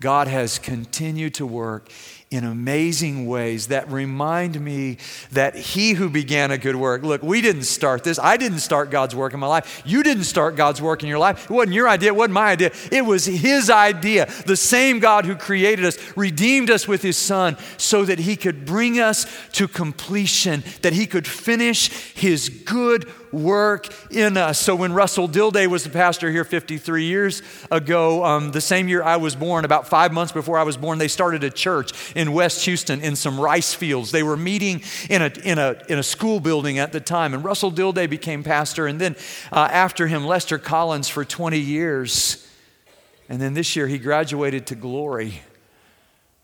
God 0.00 0.26
has 0.26 0.58
continued 0.58 1.34
to 1.34 1.46
work 1.46 1.90
in 2.32 2.44
amazing 2.44 3.26
ways 3.26 3.68
that 3.68 3.90
remind 3.90 4.60
me 4.60 4.96
that 5.32 5.54
He 5.54 5.92
who 5.92 6.08
began 6.08 6.50
a 6.50 6.58
good 6.58 6.76
work, 6.76 7.02
look, 7.02 7.22
we 7.22 7.40
didn't 7.40 7.64
start 7.64 8.04
this. 8.04 8.18
I 8.18 8.36
didn't 8.36 8.60
start 8.60 8.90
God's 8.90 9.14
work 9.14 9.34
in 9.34 9.40
my 9.40 9.46
life. 9.46 9.82
You 9.84 10.02
didn't 10.02 10.24
start 10.24 10.56
God's 10.56 10.80
work 10.80 11.02
in 11.02 11.08
your 11.08 11.18
life. 11.18 11.44
It 11.44 11.54
wasn't 11.54 11.74
your 11.74 11.88
idea, 11.88 12.08
it 12.08 12.16
wasn't 12.16 12.34
my 12.34 12.50
idea. 12.50 12.72
It 12.90 13.04
was 13.04 13.26
His 13.26 13.70
idea. 13.70 14.26
The 14.46 14.56
same 14.56 14.98
God 14.98 15.26
who 15.26 15.36
created 15.36 15.84
us 15.84 15.98
redeemed 16.16 16.70
us 16.70 16.88
with 16.88 17.02
His 17.02 17.16
Son 17.16 17.56
so 17.76 18.04
that 18.04 18.20
He 18.20 18.36
could 18.36 18.64
bring 18.64 18.98
us 18.98 19.26
to 19.52 19.68
completion, 19.68 20.64
that 20.80 20.94
He 20.94 21.06
could 21.06 21.26
finish 21.26 21.90
His 22.14 22.48
good 22.48 23.10
work 23.32 23.88
in 24.10 24.36
us. 24.36 24.60
So 24.60 24.76
when 24.76 24.92
Russell 24.92 25.28
Dilday 25.28 25.66
was 25.66 25.84
the 25.84 25.90
pastor 25.90 26.30
here 26.30 26.44
53 26.44 27.04
years 27.04 27.42
ago, 27.70 28.24
um, 28.24 28.52
the 28.52 28.60
same 28.60 28.88
year 28.88 29.02
I 29.02 29.16
was 29.16 29.34
born, 29.34 29.64
about 29.64 29.88
five 29.88 30.12
months 30.12 30.32
before 30.32 30.58
I 30.58 30.62
was 30.62 30.76
born, 30.76 30.98
they 30.98 31.08
started 31.08 31.42
a 31.42 31.50
church 31.50 32.14
in 32.14 32.32
West 32.32 32.64
Houston 32.66 33.00
in 33.00 33.16
some 33.16 33.40
rice 33.40 33.74
fields. 33.74 34.10
They 34.10 34.22
were 34.22 34.36
meeting 34.36 34.82
in 35.08 35.22
a, 35.22 35.32
in 35.44 35.58
a, 35.58 35.82
in 35.88 35.98
a 35.98 36.02
school 36.02 36.40
building 36.40 36.78
at 36.78 36.92
the 36.92 37.00
time. 37.00 37.34
And 37.34 37.42
Russell 37.42 37.72
Dilday 37.72 38.08
became 38.08 38.44
pastor. 38.44 38.86
And 38.86 39.00
then 39.00 39.16
uh, 39.50 39.68
after 39.70 40.06
him, 40.06 40.26
Lester 40.26 40.58
Collins 40.58 41.08
for 41.08 41.24
20 41.24 41.58
years. 41.58 42.46
And 43.28 43.40
then 43.40 43.54
this 43.54 43.76
year, 43.76 43.86
he 43.86 43.98
graduated 43.98 44.66
to 44.66 44.74
glory. 44.74 45.42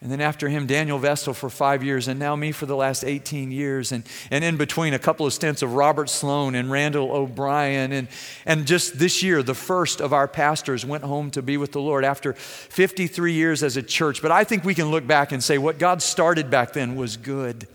And 0.00 0.12
then 0.12 0.20
after 0.20 0.48
him, 0.48 0.68
Daniel 0.68 0.98
Vestal 0.98 1.34
for 1.34 1.50
five 1.50 1.82
years, 1.82 2.06
and 2.06 2.20
now 2.20 2.36
me 2.36 2.52
for 2.52 2.66
the 2.66 2.76
last 2.76 3.02
18 3.02 3.50
years. 3.50 3.90
And, 3.90 4.04
and 4.30 4.44
in 4.44 4.56
between, 4.56 4.94
a 4.94 4.98
couple 4.98 5.26
of 5.26 5.32
stints 5.32 5.60
of 5.60 5.74
Robert 5.74 6.08
Sloan 6.08 6.54
and 6.54 6.70
Randall 6.70 7.10
O'Brien. 7.10 7.90
And, 7.90 8.06
and 8.46 8.64
just 8.64 9.00
this 9.00 9.24
year, 9.24 9.42
the 9.42 9.54
first 9.54 10.00
of 10.00 10.12
our 10.12 10.28
pastors 10.28 10.86
went 10.86 11.02
home 11.02 11.32
to 11.32 11.42
be 11.42 11.56
with 11.56 11.72
the 11.72 11.80
Lord 11.80 12.04
after 12.04 12.32
53 12.34 13.32
years 13.32 13.64
as 13.64 13.76
a 13.76 13.82
church. 13.82 14.22
But 14.22 14.30
I 14.30 14.44
think 14.44 14.62
we 14.62 14.74
can 14.74 14.92
look 14.92 15.04
back 15.04 15.32
and 15.32 15.42
say 15.42 15.58
what 15.58 15.80
God 15.80 16.00
started 16.00 16.48
back 16.48 16.74
then 16.74 16.94
was 16.94 17.16
good. 17.16 17.66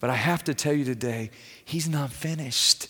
But 0.00 0.10
I 0.10 0.16
have 0.16 0.44
to 0.44 0.54
tell 0.54 0.74
you 0.74 0.84
today, 0.84 1.30
He's 1.64 1.88
not 1.88 2.12
finished. 2.12 2.88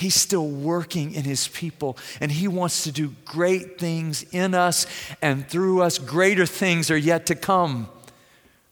He's 0.00 0.14
still 0.14 0.48
working 0.48 1.12
in 1.12 1.24
his 1.24 1.46
people, 1.48 1.98
and 2.20 2.32
he 2.32 2.48
wants 2.48 2.84
to 2.84 2.92
do 2.92 3.14
great 3.26 3.78
things 3.78 4.22
in 4.32 4.54
us 4.54 4.86
and 5.20 5.46
through 5.46 5.82
us. 5.82 5.98
Greater 5.98 6.46
things 6.46 6.90
are 6.90 6.96
yet 6.96 7.26
to 7.26 7.34
come. 7.34 7.86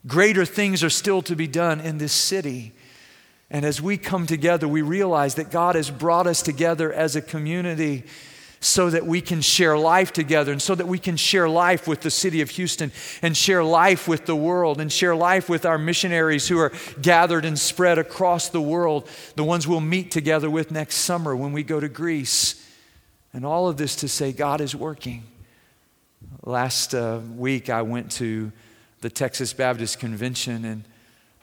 Greater 0.06 0.46
things 0.46 0.82
are 0.82 0.88
still 0.88 1.20
to 1.20 1.36
be 1.36 1.46
done 1.46 1.82
in 1.82 1.98
this 1.98 2.14
city. 2.14 2.72
And 3.50 3.66
as 3.66 3.82
we 3.82 3.98
come 3.98 4.26
together, 4.26 4.66
we 4.66 4.80
realize 4.80 5.34
that 5.34 5.50
God 5.50 5.74
has 5.74 5.90
brought 5.90 6.26
us 6.26 6.40
together 6.40 6.90
as 6.90 7.14
a 7.14 7.20
community 7.20 8.04
so 8.60 8.90
that 8.90 9.06
we 9.06 9.20
can 9.20 9.40
share 9.40 9.78
life 9.78 10.12
together 10.12 10.50
and 10.50 10.60
so 10.60 10.74
that 10.74 10.86
we 10.88 10.98
can 10.98 11.16
share 11.16 11.48
life 11.48 11.86
with 11.86 12.00
the 12.00 12.10
city 12.10 12.40
of 12.40 12.50
Houston 12.50 12.90
and 13.22 13.36
share 13.36 13.62
life 13.62 14.08
with 14.08 14.26
the 14.26 14.34
world 14.34 14.80
and 14.80 14.92
share 14.92 15.14
life 15.14 15.48
with 15.48 15.64
our 15.64 15.78
missionaries 15.78 16.48
who 16.48 16.58
are 16.58 16.72
gathered 17.00 17.44
and 17.44 17.58
spread 17.58 17.98
across 17.98 18.48
the 18.48 18.60
world, 18.60 19.08
the 19.36 19.44
ones 19.44 19.68
we'll 19.68 19.80
meet 19.80 20.10
together 20.10 20.50
with 20.50 20.70
next 20.70 20.96
summer 20.96 21.36
when 21.36 21.52
we 21.52 21.62
go 21.62 21.78
to 21.78 21.88
Greece. 21.88 22.66
And 23.32 23.44
all 23.46 23.68
of 23.68 23.76
this 23.76 23.94
to 23.96 24.08
say 24.08 24.32
God 24.32 24.60
is 24.60 24.74
working. 24.74 25.24
Last 26.44 26.94
uh, 26.94 27.20
week, 27.36 27.70
I 27.70 27.82
went 27.82 28.10
to 28.12 28.50
the 29.00 29.10
Texas 29.10 29.52
Baptist 29.52 30.00
Convention 30.00 30.64
and 30.64 30.84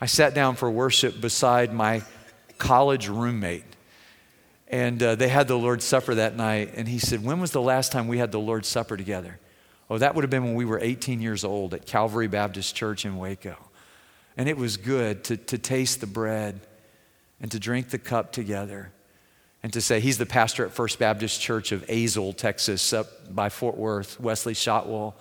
I 0.00 0.06
sat 0.06 0.34
down 0.34 0.56
for 0.56 0.70
worship 0.70 1.20
beside 1.20 1.72
my 1.72 2.02
college 2.58 3.08
roommate. 3.08 3.75
And 4.68 5.02
uh, 5.02 5.14
they 5.14 5.28
had 5.28 5.48
the 5.48 5.56
Lord's 5.56 5.84
Supper 5.84 6.14
that 6.16 6.36
night. 6.36 6.72
And 6.74 6.88
he 6.88 6.98
said, 6.98 7.24
When 7.24 7.40
was 7.40 7.52
the 7.52 7.62
last 7.62 7.92
time 7.92 8.08
we 8.08 8.18
had 8.18 8.32
the 8.32 8.40
Lord's 8.40 8.68
Supper 8.68 8.96
together? 8.96 9.38
Oh, 9.88 9.98
that 9.98 10.14
would 10.14 10.24
have 10.24 10.30
been 10.30 10.44
when 10.44 10.54
we 10.54 10.64
were 10.64 10.80
18 10.80 11.20
years 11.20 11.44
old 11.44 11.72
at 11.72 11.86
Calvary 11.86 12.26
Baptist 12.26 12.74
Church 12.74 13.04
in 13.04 13.16
Waco. 13.16 13.56
And 14.36 14.48
it 14.48 14.56
was 14.56 14.76
good 14.76 15.24
to, 15.24 15.36
to 15.36 15.58
taste 15.58 16.00
the 16.00 16.06
bread 16.06 16.60
and 17.40 17.50
to 17.52 17.60
drink 17.60 17.90
the 17.90 17.98
cup 17.98 18.32
together 18.32 18.92
and 19.62 19.72
to 19.72 19.80
say, 19.80 20.00
He's 20.00 20.18
the 20.18 20.26
pastor 20.26 20.64
at 20.66 20.72
First 20.72 20.98
Baptist 20.98 21.40
Church 21.40 21.70
of 21.70 21.86
Azle, 21.86 22.36
Texas, 22.36 22.92
up 22.92 23.34
by 23.34 23.48
Fort 23.48 23.76
Worth, 23.76 24.18
Wesley 24.20 24.54
Shotwell 24.54 25.14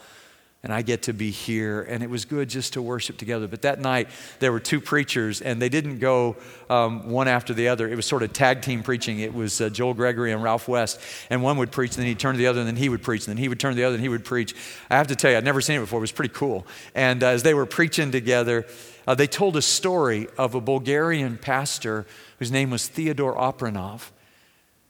and 0.65 0.73
I 0.73 0.81
get 0.81 1.03
to 1.03 1.13
be 1.13 1.29
here. 1.29 1.83
And 1.83 2.01
it 2.01 2.09
was 2.09 2.25
good 2.25 2.49
just 2.49 2.73
to 2.73 2.81
worship 2.81 3.17
together. 3.17 3.47
But 3.47 3.61
that 3.61 3.79
night, 3.79 4.09
there 4.39 4.51
were 4.51 4.59
two 4.59 4.81
preachers, 4.81 5.39
and 5.39 5.61
they 5.61 5.69
didn't 5.69 5.99
go 5.99 6.37
um, 6.71 7.07
one 7.07 7.27
after 7.27 7.53
the 7.53 7.67
other. 7.67 7.87
It 7.87 7.95
was 7.95 8.07
sort 8.07 8.23
of 8.23 8.33
tag 8.33 8.63
team 8.63 8.81
preaching. 8.81 9.19
It 9.19 9.31
was 9.31 9.61
uh, 9.61 9.69
Joel 9.69 9.93
Gregory 9.93 10.31
and 10.31 10.41
Ralph 10.41 10.67
West. 10.67 10.99
And 11.29 11.43
one 11.43 11.57
would 11.57 11.71
preach, 11.71 11.91
and 11.91 11.99
then 11.99 12.07
he'd 12.07 12.17
turn 12.17 12.33
to 12.33 12.39
the 12.39 12.47
other, 12.47 12.61
and 12.61 12.67
then 12.67 12.77
he 12.77 12.89
would 12.89 13.03
preach, 13.03 13.27
and 13.27 13.37
then 13.37 13.37
he 13.37 13.47
would 13.47 13.59
turn 13.59 13.73
to 13.73 13.75
the 13.75 13.83
other, 13.83 13.93
and 13.93 14.01
he 14.01 14.09
would 14.09 14.25
preach. 14.25 14.55
I 14.89 14.97
have 14.97 15.05
to 15.07 15.15
tell 15.15 15.29
you, 15.29 15.37
I'd 15.37 15.45
never 15.45 15.61
seen 15.61 15.77
it 15.77 15.81
before. 15.81 15.99
It 15.99 16.01
was 16.01 16.11
pretty 16.11 16.33
cool. 16.33 16.65
And 16.95 17.23
uh, 17.23 17.27
as 17.27 17.43
they 17.43 17.53
were 17.53 17.67
preaching 17.67 18.11
together, 18.11 18.65
uh, 19.07 19.13
they 19.13 19.27
told 19.27 19.55
a 19.57 19.61
story 19.61 20.27
of 20.35 20.55
a 20.55 20.61
Bulgarian 20.61 21.37
pastor 21.37 22.07
whose 22.39 22.51
name 22.51 22.71
was 22.71 22.87
Theodore 22.87 23.35
Opranov. 23.35 24.09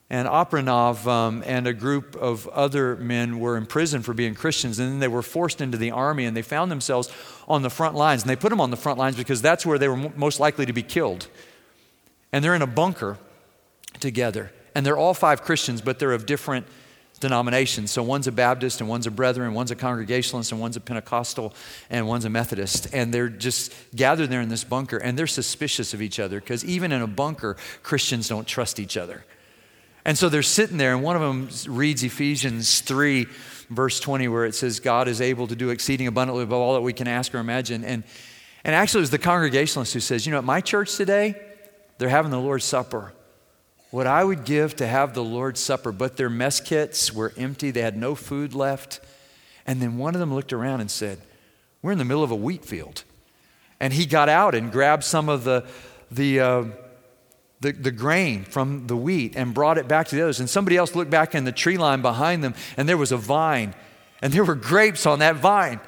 And 0.10 0.28
Opranov 0.28 1.08
um, 1.08 1.44
and 1.48 1.66
a 1.66 1.74
group 1.74 2.16
of 2.16 2.48
other 2.50 2.96
men 2.96 3.40
were 3.40 3.58
in 3.58 3.66
prison 3.66 4.04
for 4.04 4.14
being 4.14 4.36
Christians, 4.36 4.78
and 4.78 4.92
then 4.92 5.00
they 5.00 5.08
were 5.08 5.24
forced 5.24 5.62
into 5.62 5.78
the 5.78 5.92
army, 5.92 6.26
and 6.26 6.38
they 6.38 6.44
found 6.44 6.72
themselves 6.72 7.12
on 7.48 7.64
the 7.64 7.72
front 7.72 7.96
lines. 7.96 8.22
And 8.22 8.30
they 8.30 8.36
put 8.36 8.50
them 8.50 8.62
on 8.62 8.70
the 8.70 8.78
front 8.78 9.00
lines 9.00 9.16
because 9.16 9.42
that's 9.42 9.66
where 9.66 9.80
they 9.80 9.88
were 9.88 10.12
most 10.16 10.40
likely 10.40 10.66
to 10.68 10.74
be 10.74 10.84
killed. 10.84 11.28
And 12.32 12.44
they're 12.44 12.56
in 12.56 12.62
a 12.62 12.68
bunker 12.68 13.18
together. 14.00 14.52
And 14.76 14.86
they're 14.86 14.98
all 14.98 15.14
five 15.14 15.42
Christians, 15.42 15.82
but 15.82 15.98
they're 15.98 16.12
of 16.12 16.26
different 16.28 16.68
denominations. 17.20 17.92
So 17.92 18.04
one's 18.04 18.28
a 18.28 18.32
Baptist, 18.32 18.82
and 18.82 18.90
one's 18.90 19.08
a 19.08 19.12
Brethren, 19.12 19.54
one's 19.54 19.72
a 19.72 19.76
Congregationalist, 19.76 20.52
and 20.52 20.62
one's 20.62 20.76
a 20.76 20.82
Pentecostal, 20.82 21.54
and 21.90 22.08
one's 22.08 22.26
a 22.26 22.30
Methodist. 22.30 22.94
And 22.94 23.12
they're 23.14 23.30
just 23.30 23.74
gathered 23.96 24.30
there 24.30 24.42
in 24.42 24.50
this 24.50 24.64
bunker, 24.64 24.98
and 24.98 25.18
they're 25.18 25.26
suspicious 25.26 25.96
of 25.96 26.02
each 26.02 26.20
other 26.20 26.40
because 26.40 26.64
even 26.64 26.92
in 26.92 27.02
a 27.02 27.08
bunker, 27.08 27.58
Christians 27.82 28.28
don't 28.28 28.46
trust 28.46 28.80
each 28.80 28.98
other. 28.98 29.26
And 30.06 30.16
so 30.16 30.30
they're 30.30 30.44
sitting 30.44 30.78
there, 30.78 30.94
and 30.94 31.02
one 31.02 31.16
of 31.16 31.22
them 31.24 31.50
reads 31.76 32.04
Ephesians 32.04 32.82
3, 32.82 33.26
verse 33.72 34.00
20, 34.00 34.28
where 34.28 34.46
it 34.46 34.54
says, 34.54 34.80
God 34.80 35.08
is 35.08 35.20
able 35.20 35.48
to 35.48 35.56
do 35.56 35.72
exceeding 35.72 36.06
abundantly 36.06 36.44
above 36.44 36.62
all 36.62 36.76
that 36.76 36.82
we 36.82 36.94
can 36.94 37.08
ask 37.08 37.34
or 37.34 37.40
imagine. 37.40 37.84
And, 37.84 38.04
and 38.64 38.76
actually, 38.76 39.00
it 39.00 39.02
was 39.02 39.10
the 39.10 39.18
Congregationalist 39.18 39.94
who 39.96 40.00
says, 40.00 40.28
You 40.28 40.32
know, 40.32 40.38
at 40.38 40.44
my 40.44 40.62
church 40.62 40.96
today, 40.96 41.36
they're 41.98 42.10
having 42.10 42.30
the 42.30 42.40
Lord's 42.40 42.66
Supper. 42.66 43.14
What 43.90 44.06
I 44.06 44.24
would 44.24 44.46
give 44.46 44.76
to 44.76 44.86
have 44.86 45.16
the 45.16 45.24
Lord's 45.24 45.60
Supper, 45.60 45.92
but 45.92 46.18
their 46.18 46.30
mess 46.30 46.60
kits 46.60 47.12
were 47.12 47.34
empty, 47.36 47.72
they 47.72 47.82
had 47.82 47.98
no 47.98 48.14
food 48.14 48.54
left. 48.54 49.00
And 49.66 49.82
then 49.82 49.98
one 49.98 50.14
of 50.14 50.20
them 50.20 50.34
looked 50.34 50.54
around 50.54 50.82
and 50.82 50.92
said, 50.92 51.20
We're 51.82 51.94
in 51.94 51.98
the 51.98 52.06
middle 52.06 52.24
of 52.24 52.30
a 52.30 52.36
wheat 52.36 52.64
field. 52.64 53.04
And 53.80 53.92
he 53.92 54.06
got 54.06 54.30
out 54.30 54.54
and 54.54 54.72
grabbed 54.72 55.04
some 55.04 55.30
of 55.30 55.44
the, 55.44 55.66
the, 56.12 56.40
uh, 56.40 56.64
the, 57.66 57.72
the 57.72 57.92
grain 57.92 58.44
from 58.44 58.86
the 58.86 58.96
wheat 58.96 59.36
and 59.36 59.54
brought 59.54 59.80
it 59.80 59.88
back 59.88 60.08
to 60.08 60.16
the 60.16 60.22
others. 60.22 60.40
And 60.40 60.48
somebody 60.48 60.78
else 60.78 60.94
looked 60.94 61.10
back 61.10 61.34
in 61.34 61.46
the 61.46 61.52
tree 61.52 61.78
line 61.78 62.02
behind 62.02 62.44
them, 62.44 62.54
and 62.78 62.88
there 62.88 62.98
was 62.98 63.12
a 63.12 63.18
vine, 63.18 63.74
and 64.22 64.32
there 64.32 64.44
were 64.44 64.56
grapes 64.56 65.06
on 65.08 65.20
that 65.20 65.38
vine. 65.38 65.80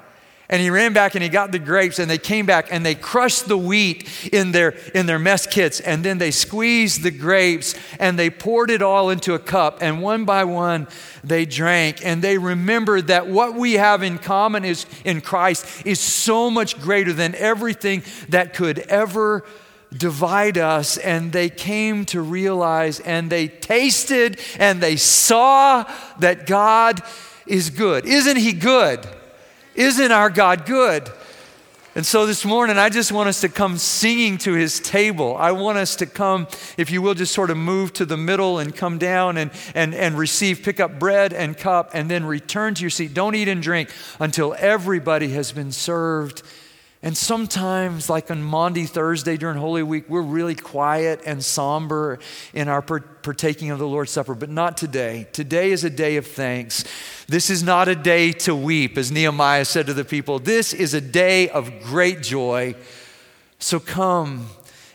And 0.49 0.61
he 0.61 0.69
ran 0.69 0.93
back 0.93 1.13
and 1.13 1.21
he 1.21 1.29
got 1.29 1.51
the 1.51 1.59
grapes, 1.59 1.99
and 1.99 2.09
they 2.09 2.17
came 2.17 2.45
back 2.45 2.69
and 2.71 2.83
they 2.85 2.95
crushed 2.95 3.47
the 3.47 3.57
wheat 3.57 4.29
in 4.31 4.53
their, 4.53 4.69
in 4.95 5.05
their 5.05 5.19
mess 5.19 5.45
kits, 5.45 5.79
and 5.81 6.03
then 6.03 6.17
they 6.17 6.31
squeezed 6.31 7.03
the 7.03 7.11
grapes 7.11 7.75
and 7.99 8.17
they 8.17 8.29
poured 8.29 8.71
it 8.71 8.81
all 8.81 9.09
into 9.09 9.33
a 9.33 9.39
cup, 9.39 9.79
and 9.81 10.01
one 10.01 10.25
by 10.25 10.45
one 10.45 10.87
they 11.23 11.45
drank. 11.45 12.03
And 12.03 12.23
they 12.23 12.37
remembered 12.37 13.07
that 13.07 13.27
what 13.27 13.55
we 13.55 13.73
have 13.73 14.01
in 14.01 14.17
common 14.17 14.65
is 14.65 14.85
in 15.03 15.21
Christ 15.21 15.85
is 15.85 15.99
so 15.99 16.49
much 16.49 16.79
greater 16.79 17.13
than 17.13 17.35
everything 17.35 18.03
that 18.29 18.53
could 18.53 18.79
ever 18.79 19.43
divide 19.95 20.57
us, 20.57 20.97
and 20.97 21.31
they 21.31 21.49
came 21.49 22.05
to 22.05 22.21
realize 22.21 22.99
and 22.99 23.29
they 23.29 23.47
tasted 23.47 24.39
and 24.59 24.81
they 24.81 24.95
saw 24.95 25.85
that 26.19 26.45
God 26.45 27.01
is 27.45 27.69
good. 27.69 28.05
Isn't 28.05 28.37
He 28.37 28.53
good? 28.53 29.07
Isn't 29.75 30.11
our 30.11 30.29
God 30.29 30.65
good? 30.65 31.09
And 31.97 32.05
so 32.05 32.27
this 32.27 32.45
morning, 32.45 32.77
I 32.77 32.89
just 32.89 33.11
want 33.11 33.27
us 33.27 33.41
to 33.41 33.49
come 33.49 33.79
singing 33.79 34.37
to 34.39 34.53
his 34.53 34.79
table. 34.79 35.35
I 35.35 35.51
want 35.51 35.79
us 35.79 35.95
to 35.95 36.05
come, 36.05 36.47
if 36.77 36.91
you 36.91 37.01
will, 37.01 37.15
just 37.15 37.33
sort 37.33 37.49
of 37.49 37.57
move 37.57 37.91
to 37.93 38.05
the 38.05 38.15
middle 38.15 38.59
and 38.59 38.75
come 38.75 38.99
down 38.99 39.35
and, 39.35 39.49
and, 39.73 39.95
and 39.95 40.15
receive, 40.15 40.61
pick 40.61 40.79
up 40.79 40.99
bread 40.99 41.33
and 41.33 41.57
cup, 41.57 41.89
and 41.93 42.07
then 42.07 42.23
return 42.23 42.75
to 42.75 42.81
your 42.81 42.91
seat. 42.91 43.15
Don't 43.15 43.33
eat 43.33 43.47
and 43.47 43.63
drink 43.63 43.89
until 44.19 44.55
everybody 44.59 45.29
has 45.29 45.51
been 45.51 45.71
served 45.71 46.43
and 47.07 47.15
sometimes, 47.15 48.09
like 48.09 48.29
on 48.31 48.43
Maundy 48.43 48.85
Thursday 48.85 49.37
during 49.37 49.57
Holy 49.57 49.81
Week, 49.81 50.09
we're 50.09 50.21
really 50.21 50.55
quiet 50.55 51.21
and 51.25 51.41
somber 51.41 52.19
in 52.53 52.67
our 52.67 52.81
partaking 52.81 53.71
of 53.71 53.79
the 53.79 53.87
Lord's 53.87 54.11
Supper, 54.11 54.35
but 54.35 54.49
not 54.49 54.75
today. 54.75 55.25
Today 55.31 55.71
is 55.71 55.85
a 55.85 55.89
day 55.89 56.17
of 56.17 56.27
thanks. 56.27 56.83
This 57.29 57.49
is 57.49 57.63
not 57.63 57.87
a 57.87 57.95
day 57.95 58.33
to 58.33 58.53
weep, 58.53 58.97
as 58.97 59.09
Nehemiah 59.09 59.63
said 59.63 59.85
to 59.85 59.93
the 59.93 60.03
people. 60.03 60.37
This 60.37 60.73
is 60.73 60.93
a 60.93 60.99
day 60.99 61.47
of 61.47 61.81
great 61.81 62.23
joy. 62.23 62.75
So 63.57 63.79
come 63.79 64.47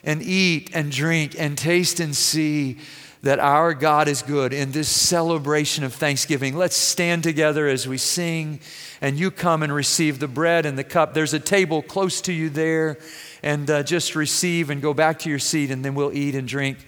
and 0.05 0.21
eat 0.21 0.71
and 0.75 0.93
drink 0.93 1.35
and 1.39 1.57
taste 1.57 1.99
and 1.99 2.15
see 2.15 2.77
that 3.23 3.39
our 3.39 3.73
God 3.73 4.09
is 4.09 4.23
good 4.23 4.53
in 4.53 4.73
this 4.73 4.89
celebration 4.89 5.85
of 5.85 5.95
thanksgiving. 5.95 6.57
Let's 6.57 6.77
stand 6.77 7.23
together 7.23 7.69
as 7.69 7.87
we 7.87 7.97
sing 7.97 8.61
and 9.01 9.19
you 9.19 9.31
come 9.31 9.63
and 9.63 9.75
receive 9.75 10.19
the 10.19 10.29
bread 10.29 10.67
and 10.67 10.79
the 10.79 10.85
cup. 10.85 11.15
There's 11.15 11.35
a 11.35 11.41
table 11.41 11.83
close 11.83 12.21
to 12.23 12.33
you 12.33 12.49
there, 12.51 12.99
and 13.43 13.69
uh, 13.69 13.83
just 13.83 14.15
receive 14.15 14.71
and 14.71 14.81
go 14.81 14.95
back 14.95 15.19
to 15.21 15.31
your 15.31 15.41
seat, 15.41 15.73
and 15.73 15.85
then 15.85 15.95
we'll 15.95 16.13
eat 16.13 16.37
and 16.37 16.47
drink 16.47 16.79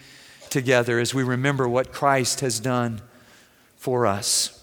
together 0.48 1.00
as 1.00 1.12
we 1.12 1.24
remember 1.24 1.68
what 1.68 1.92
Christ 1.92 2.40
has 2.40 2.60
done 2.60 3.00
for 3.76 4.06
us. 4.06 4.53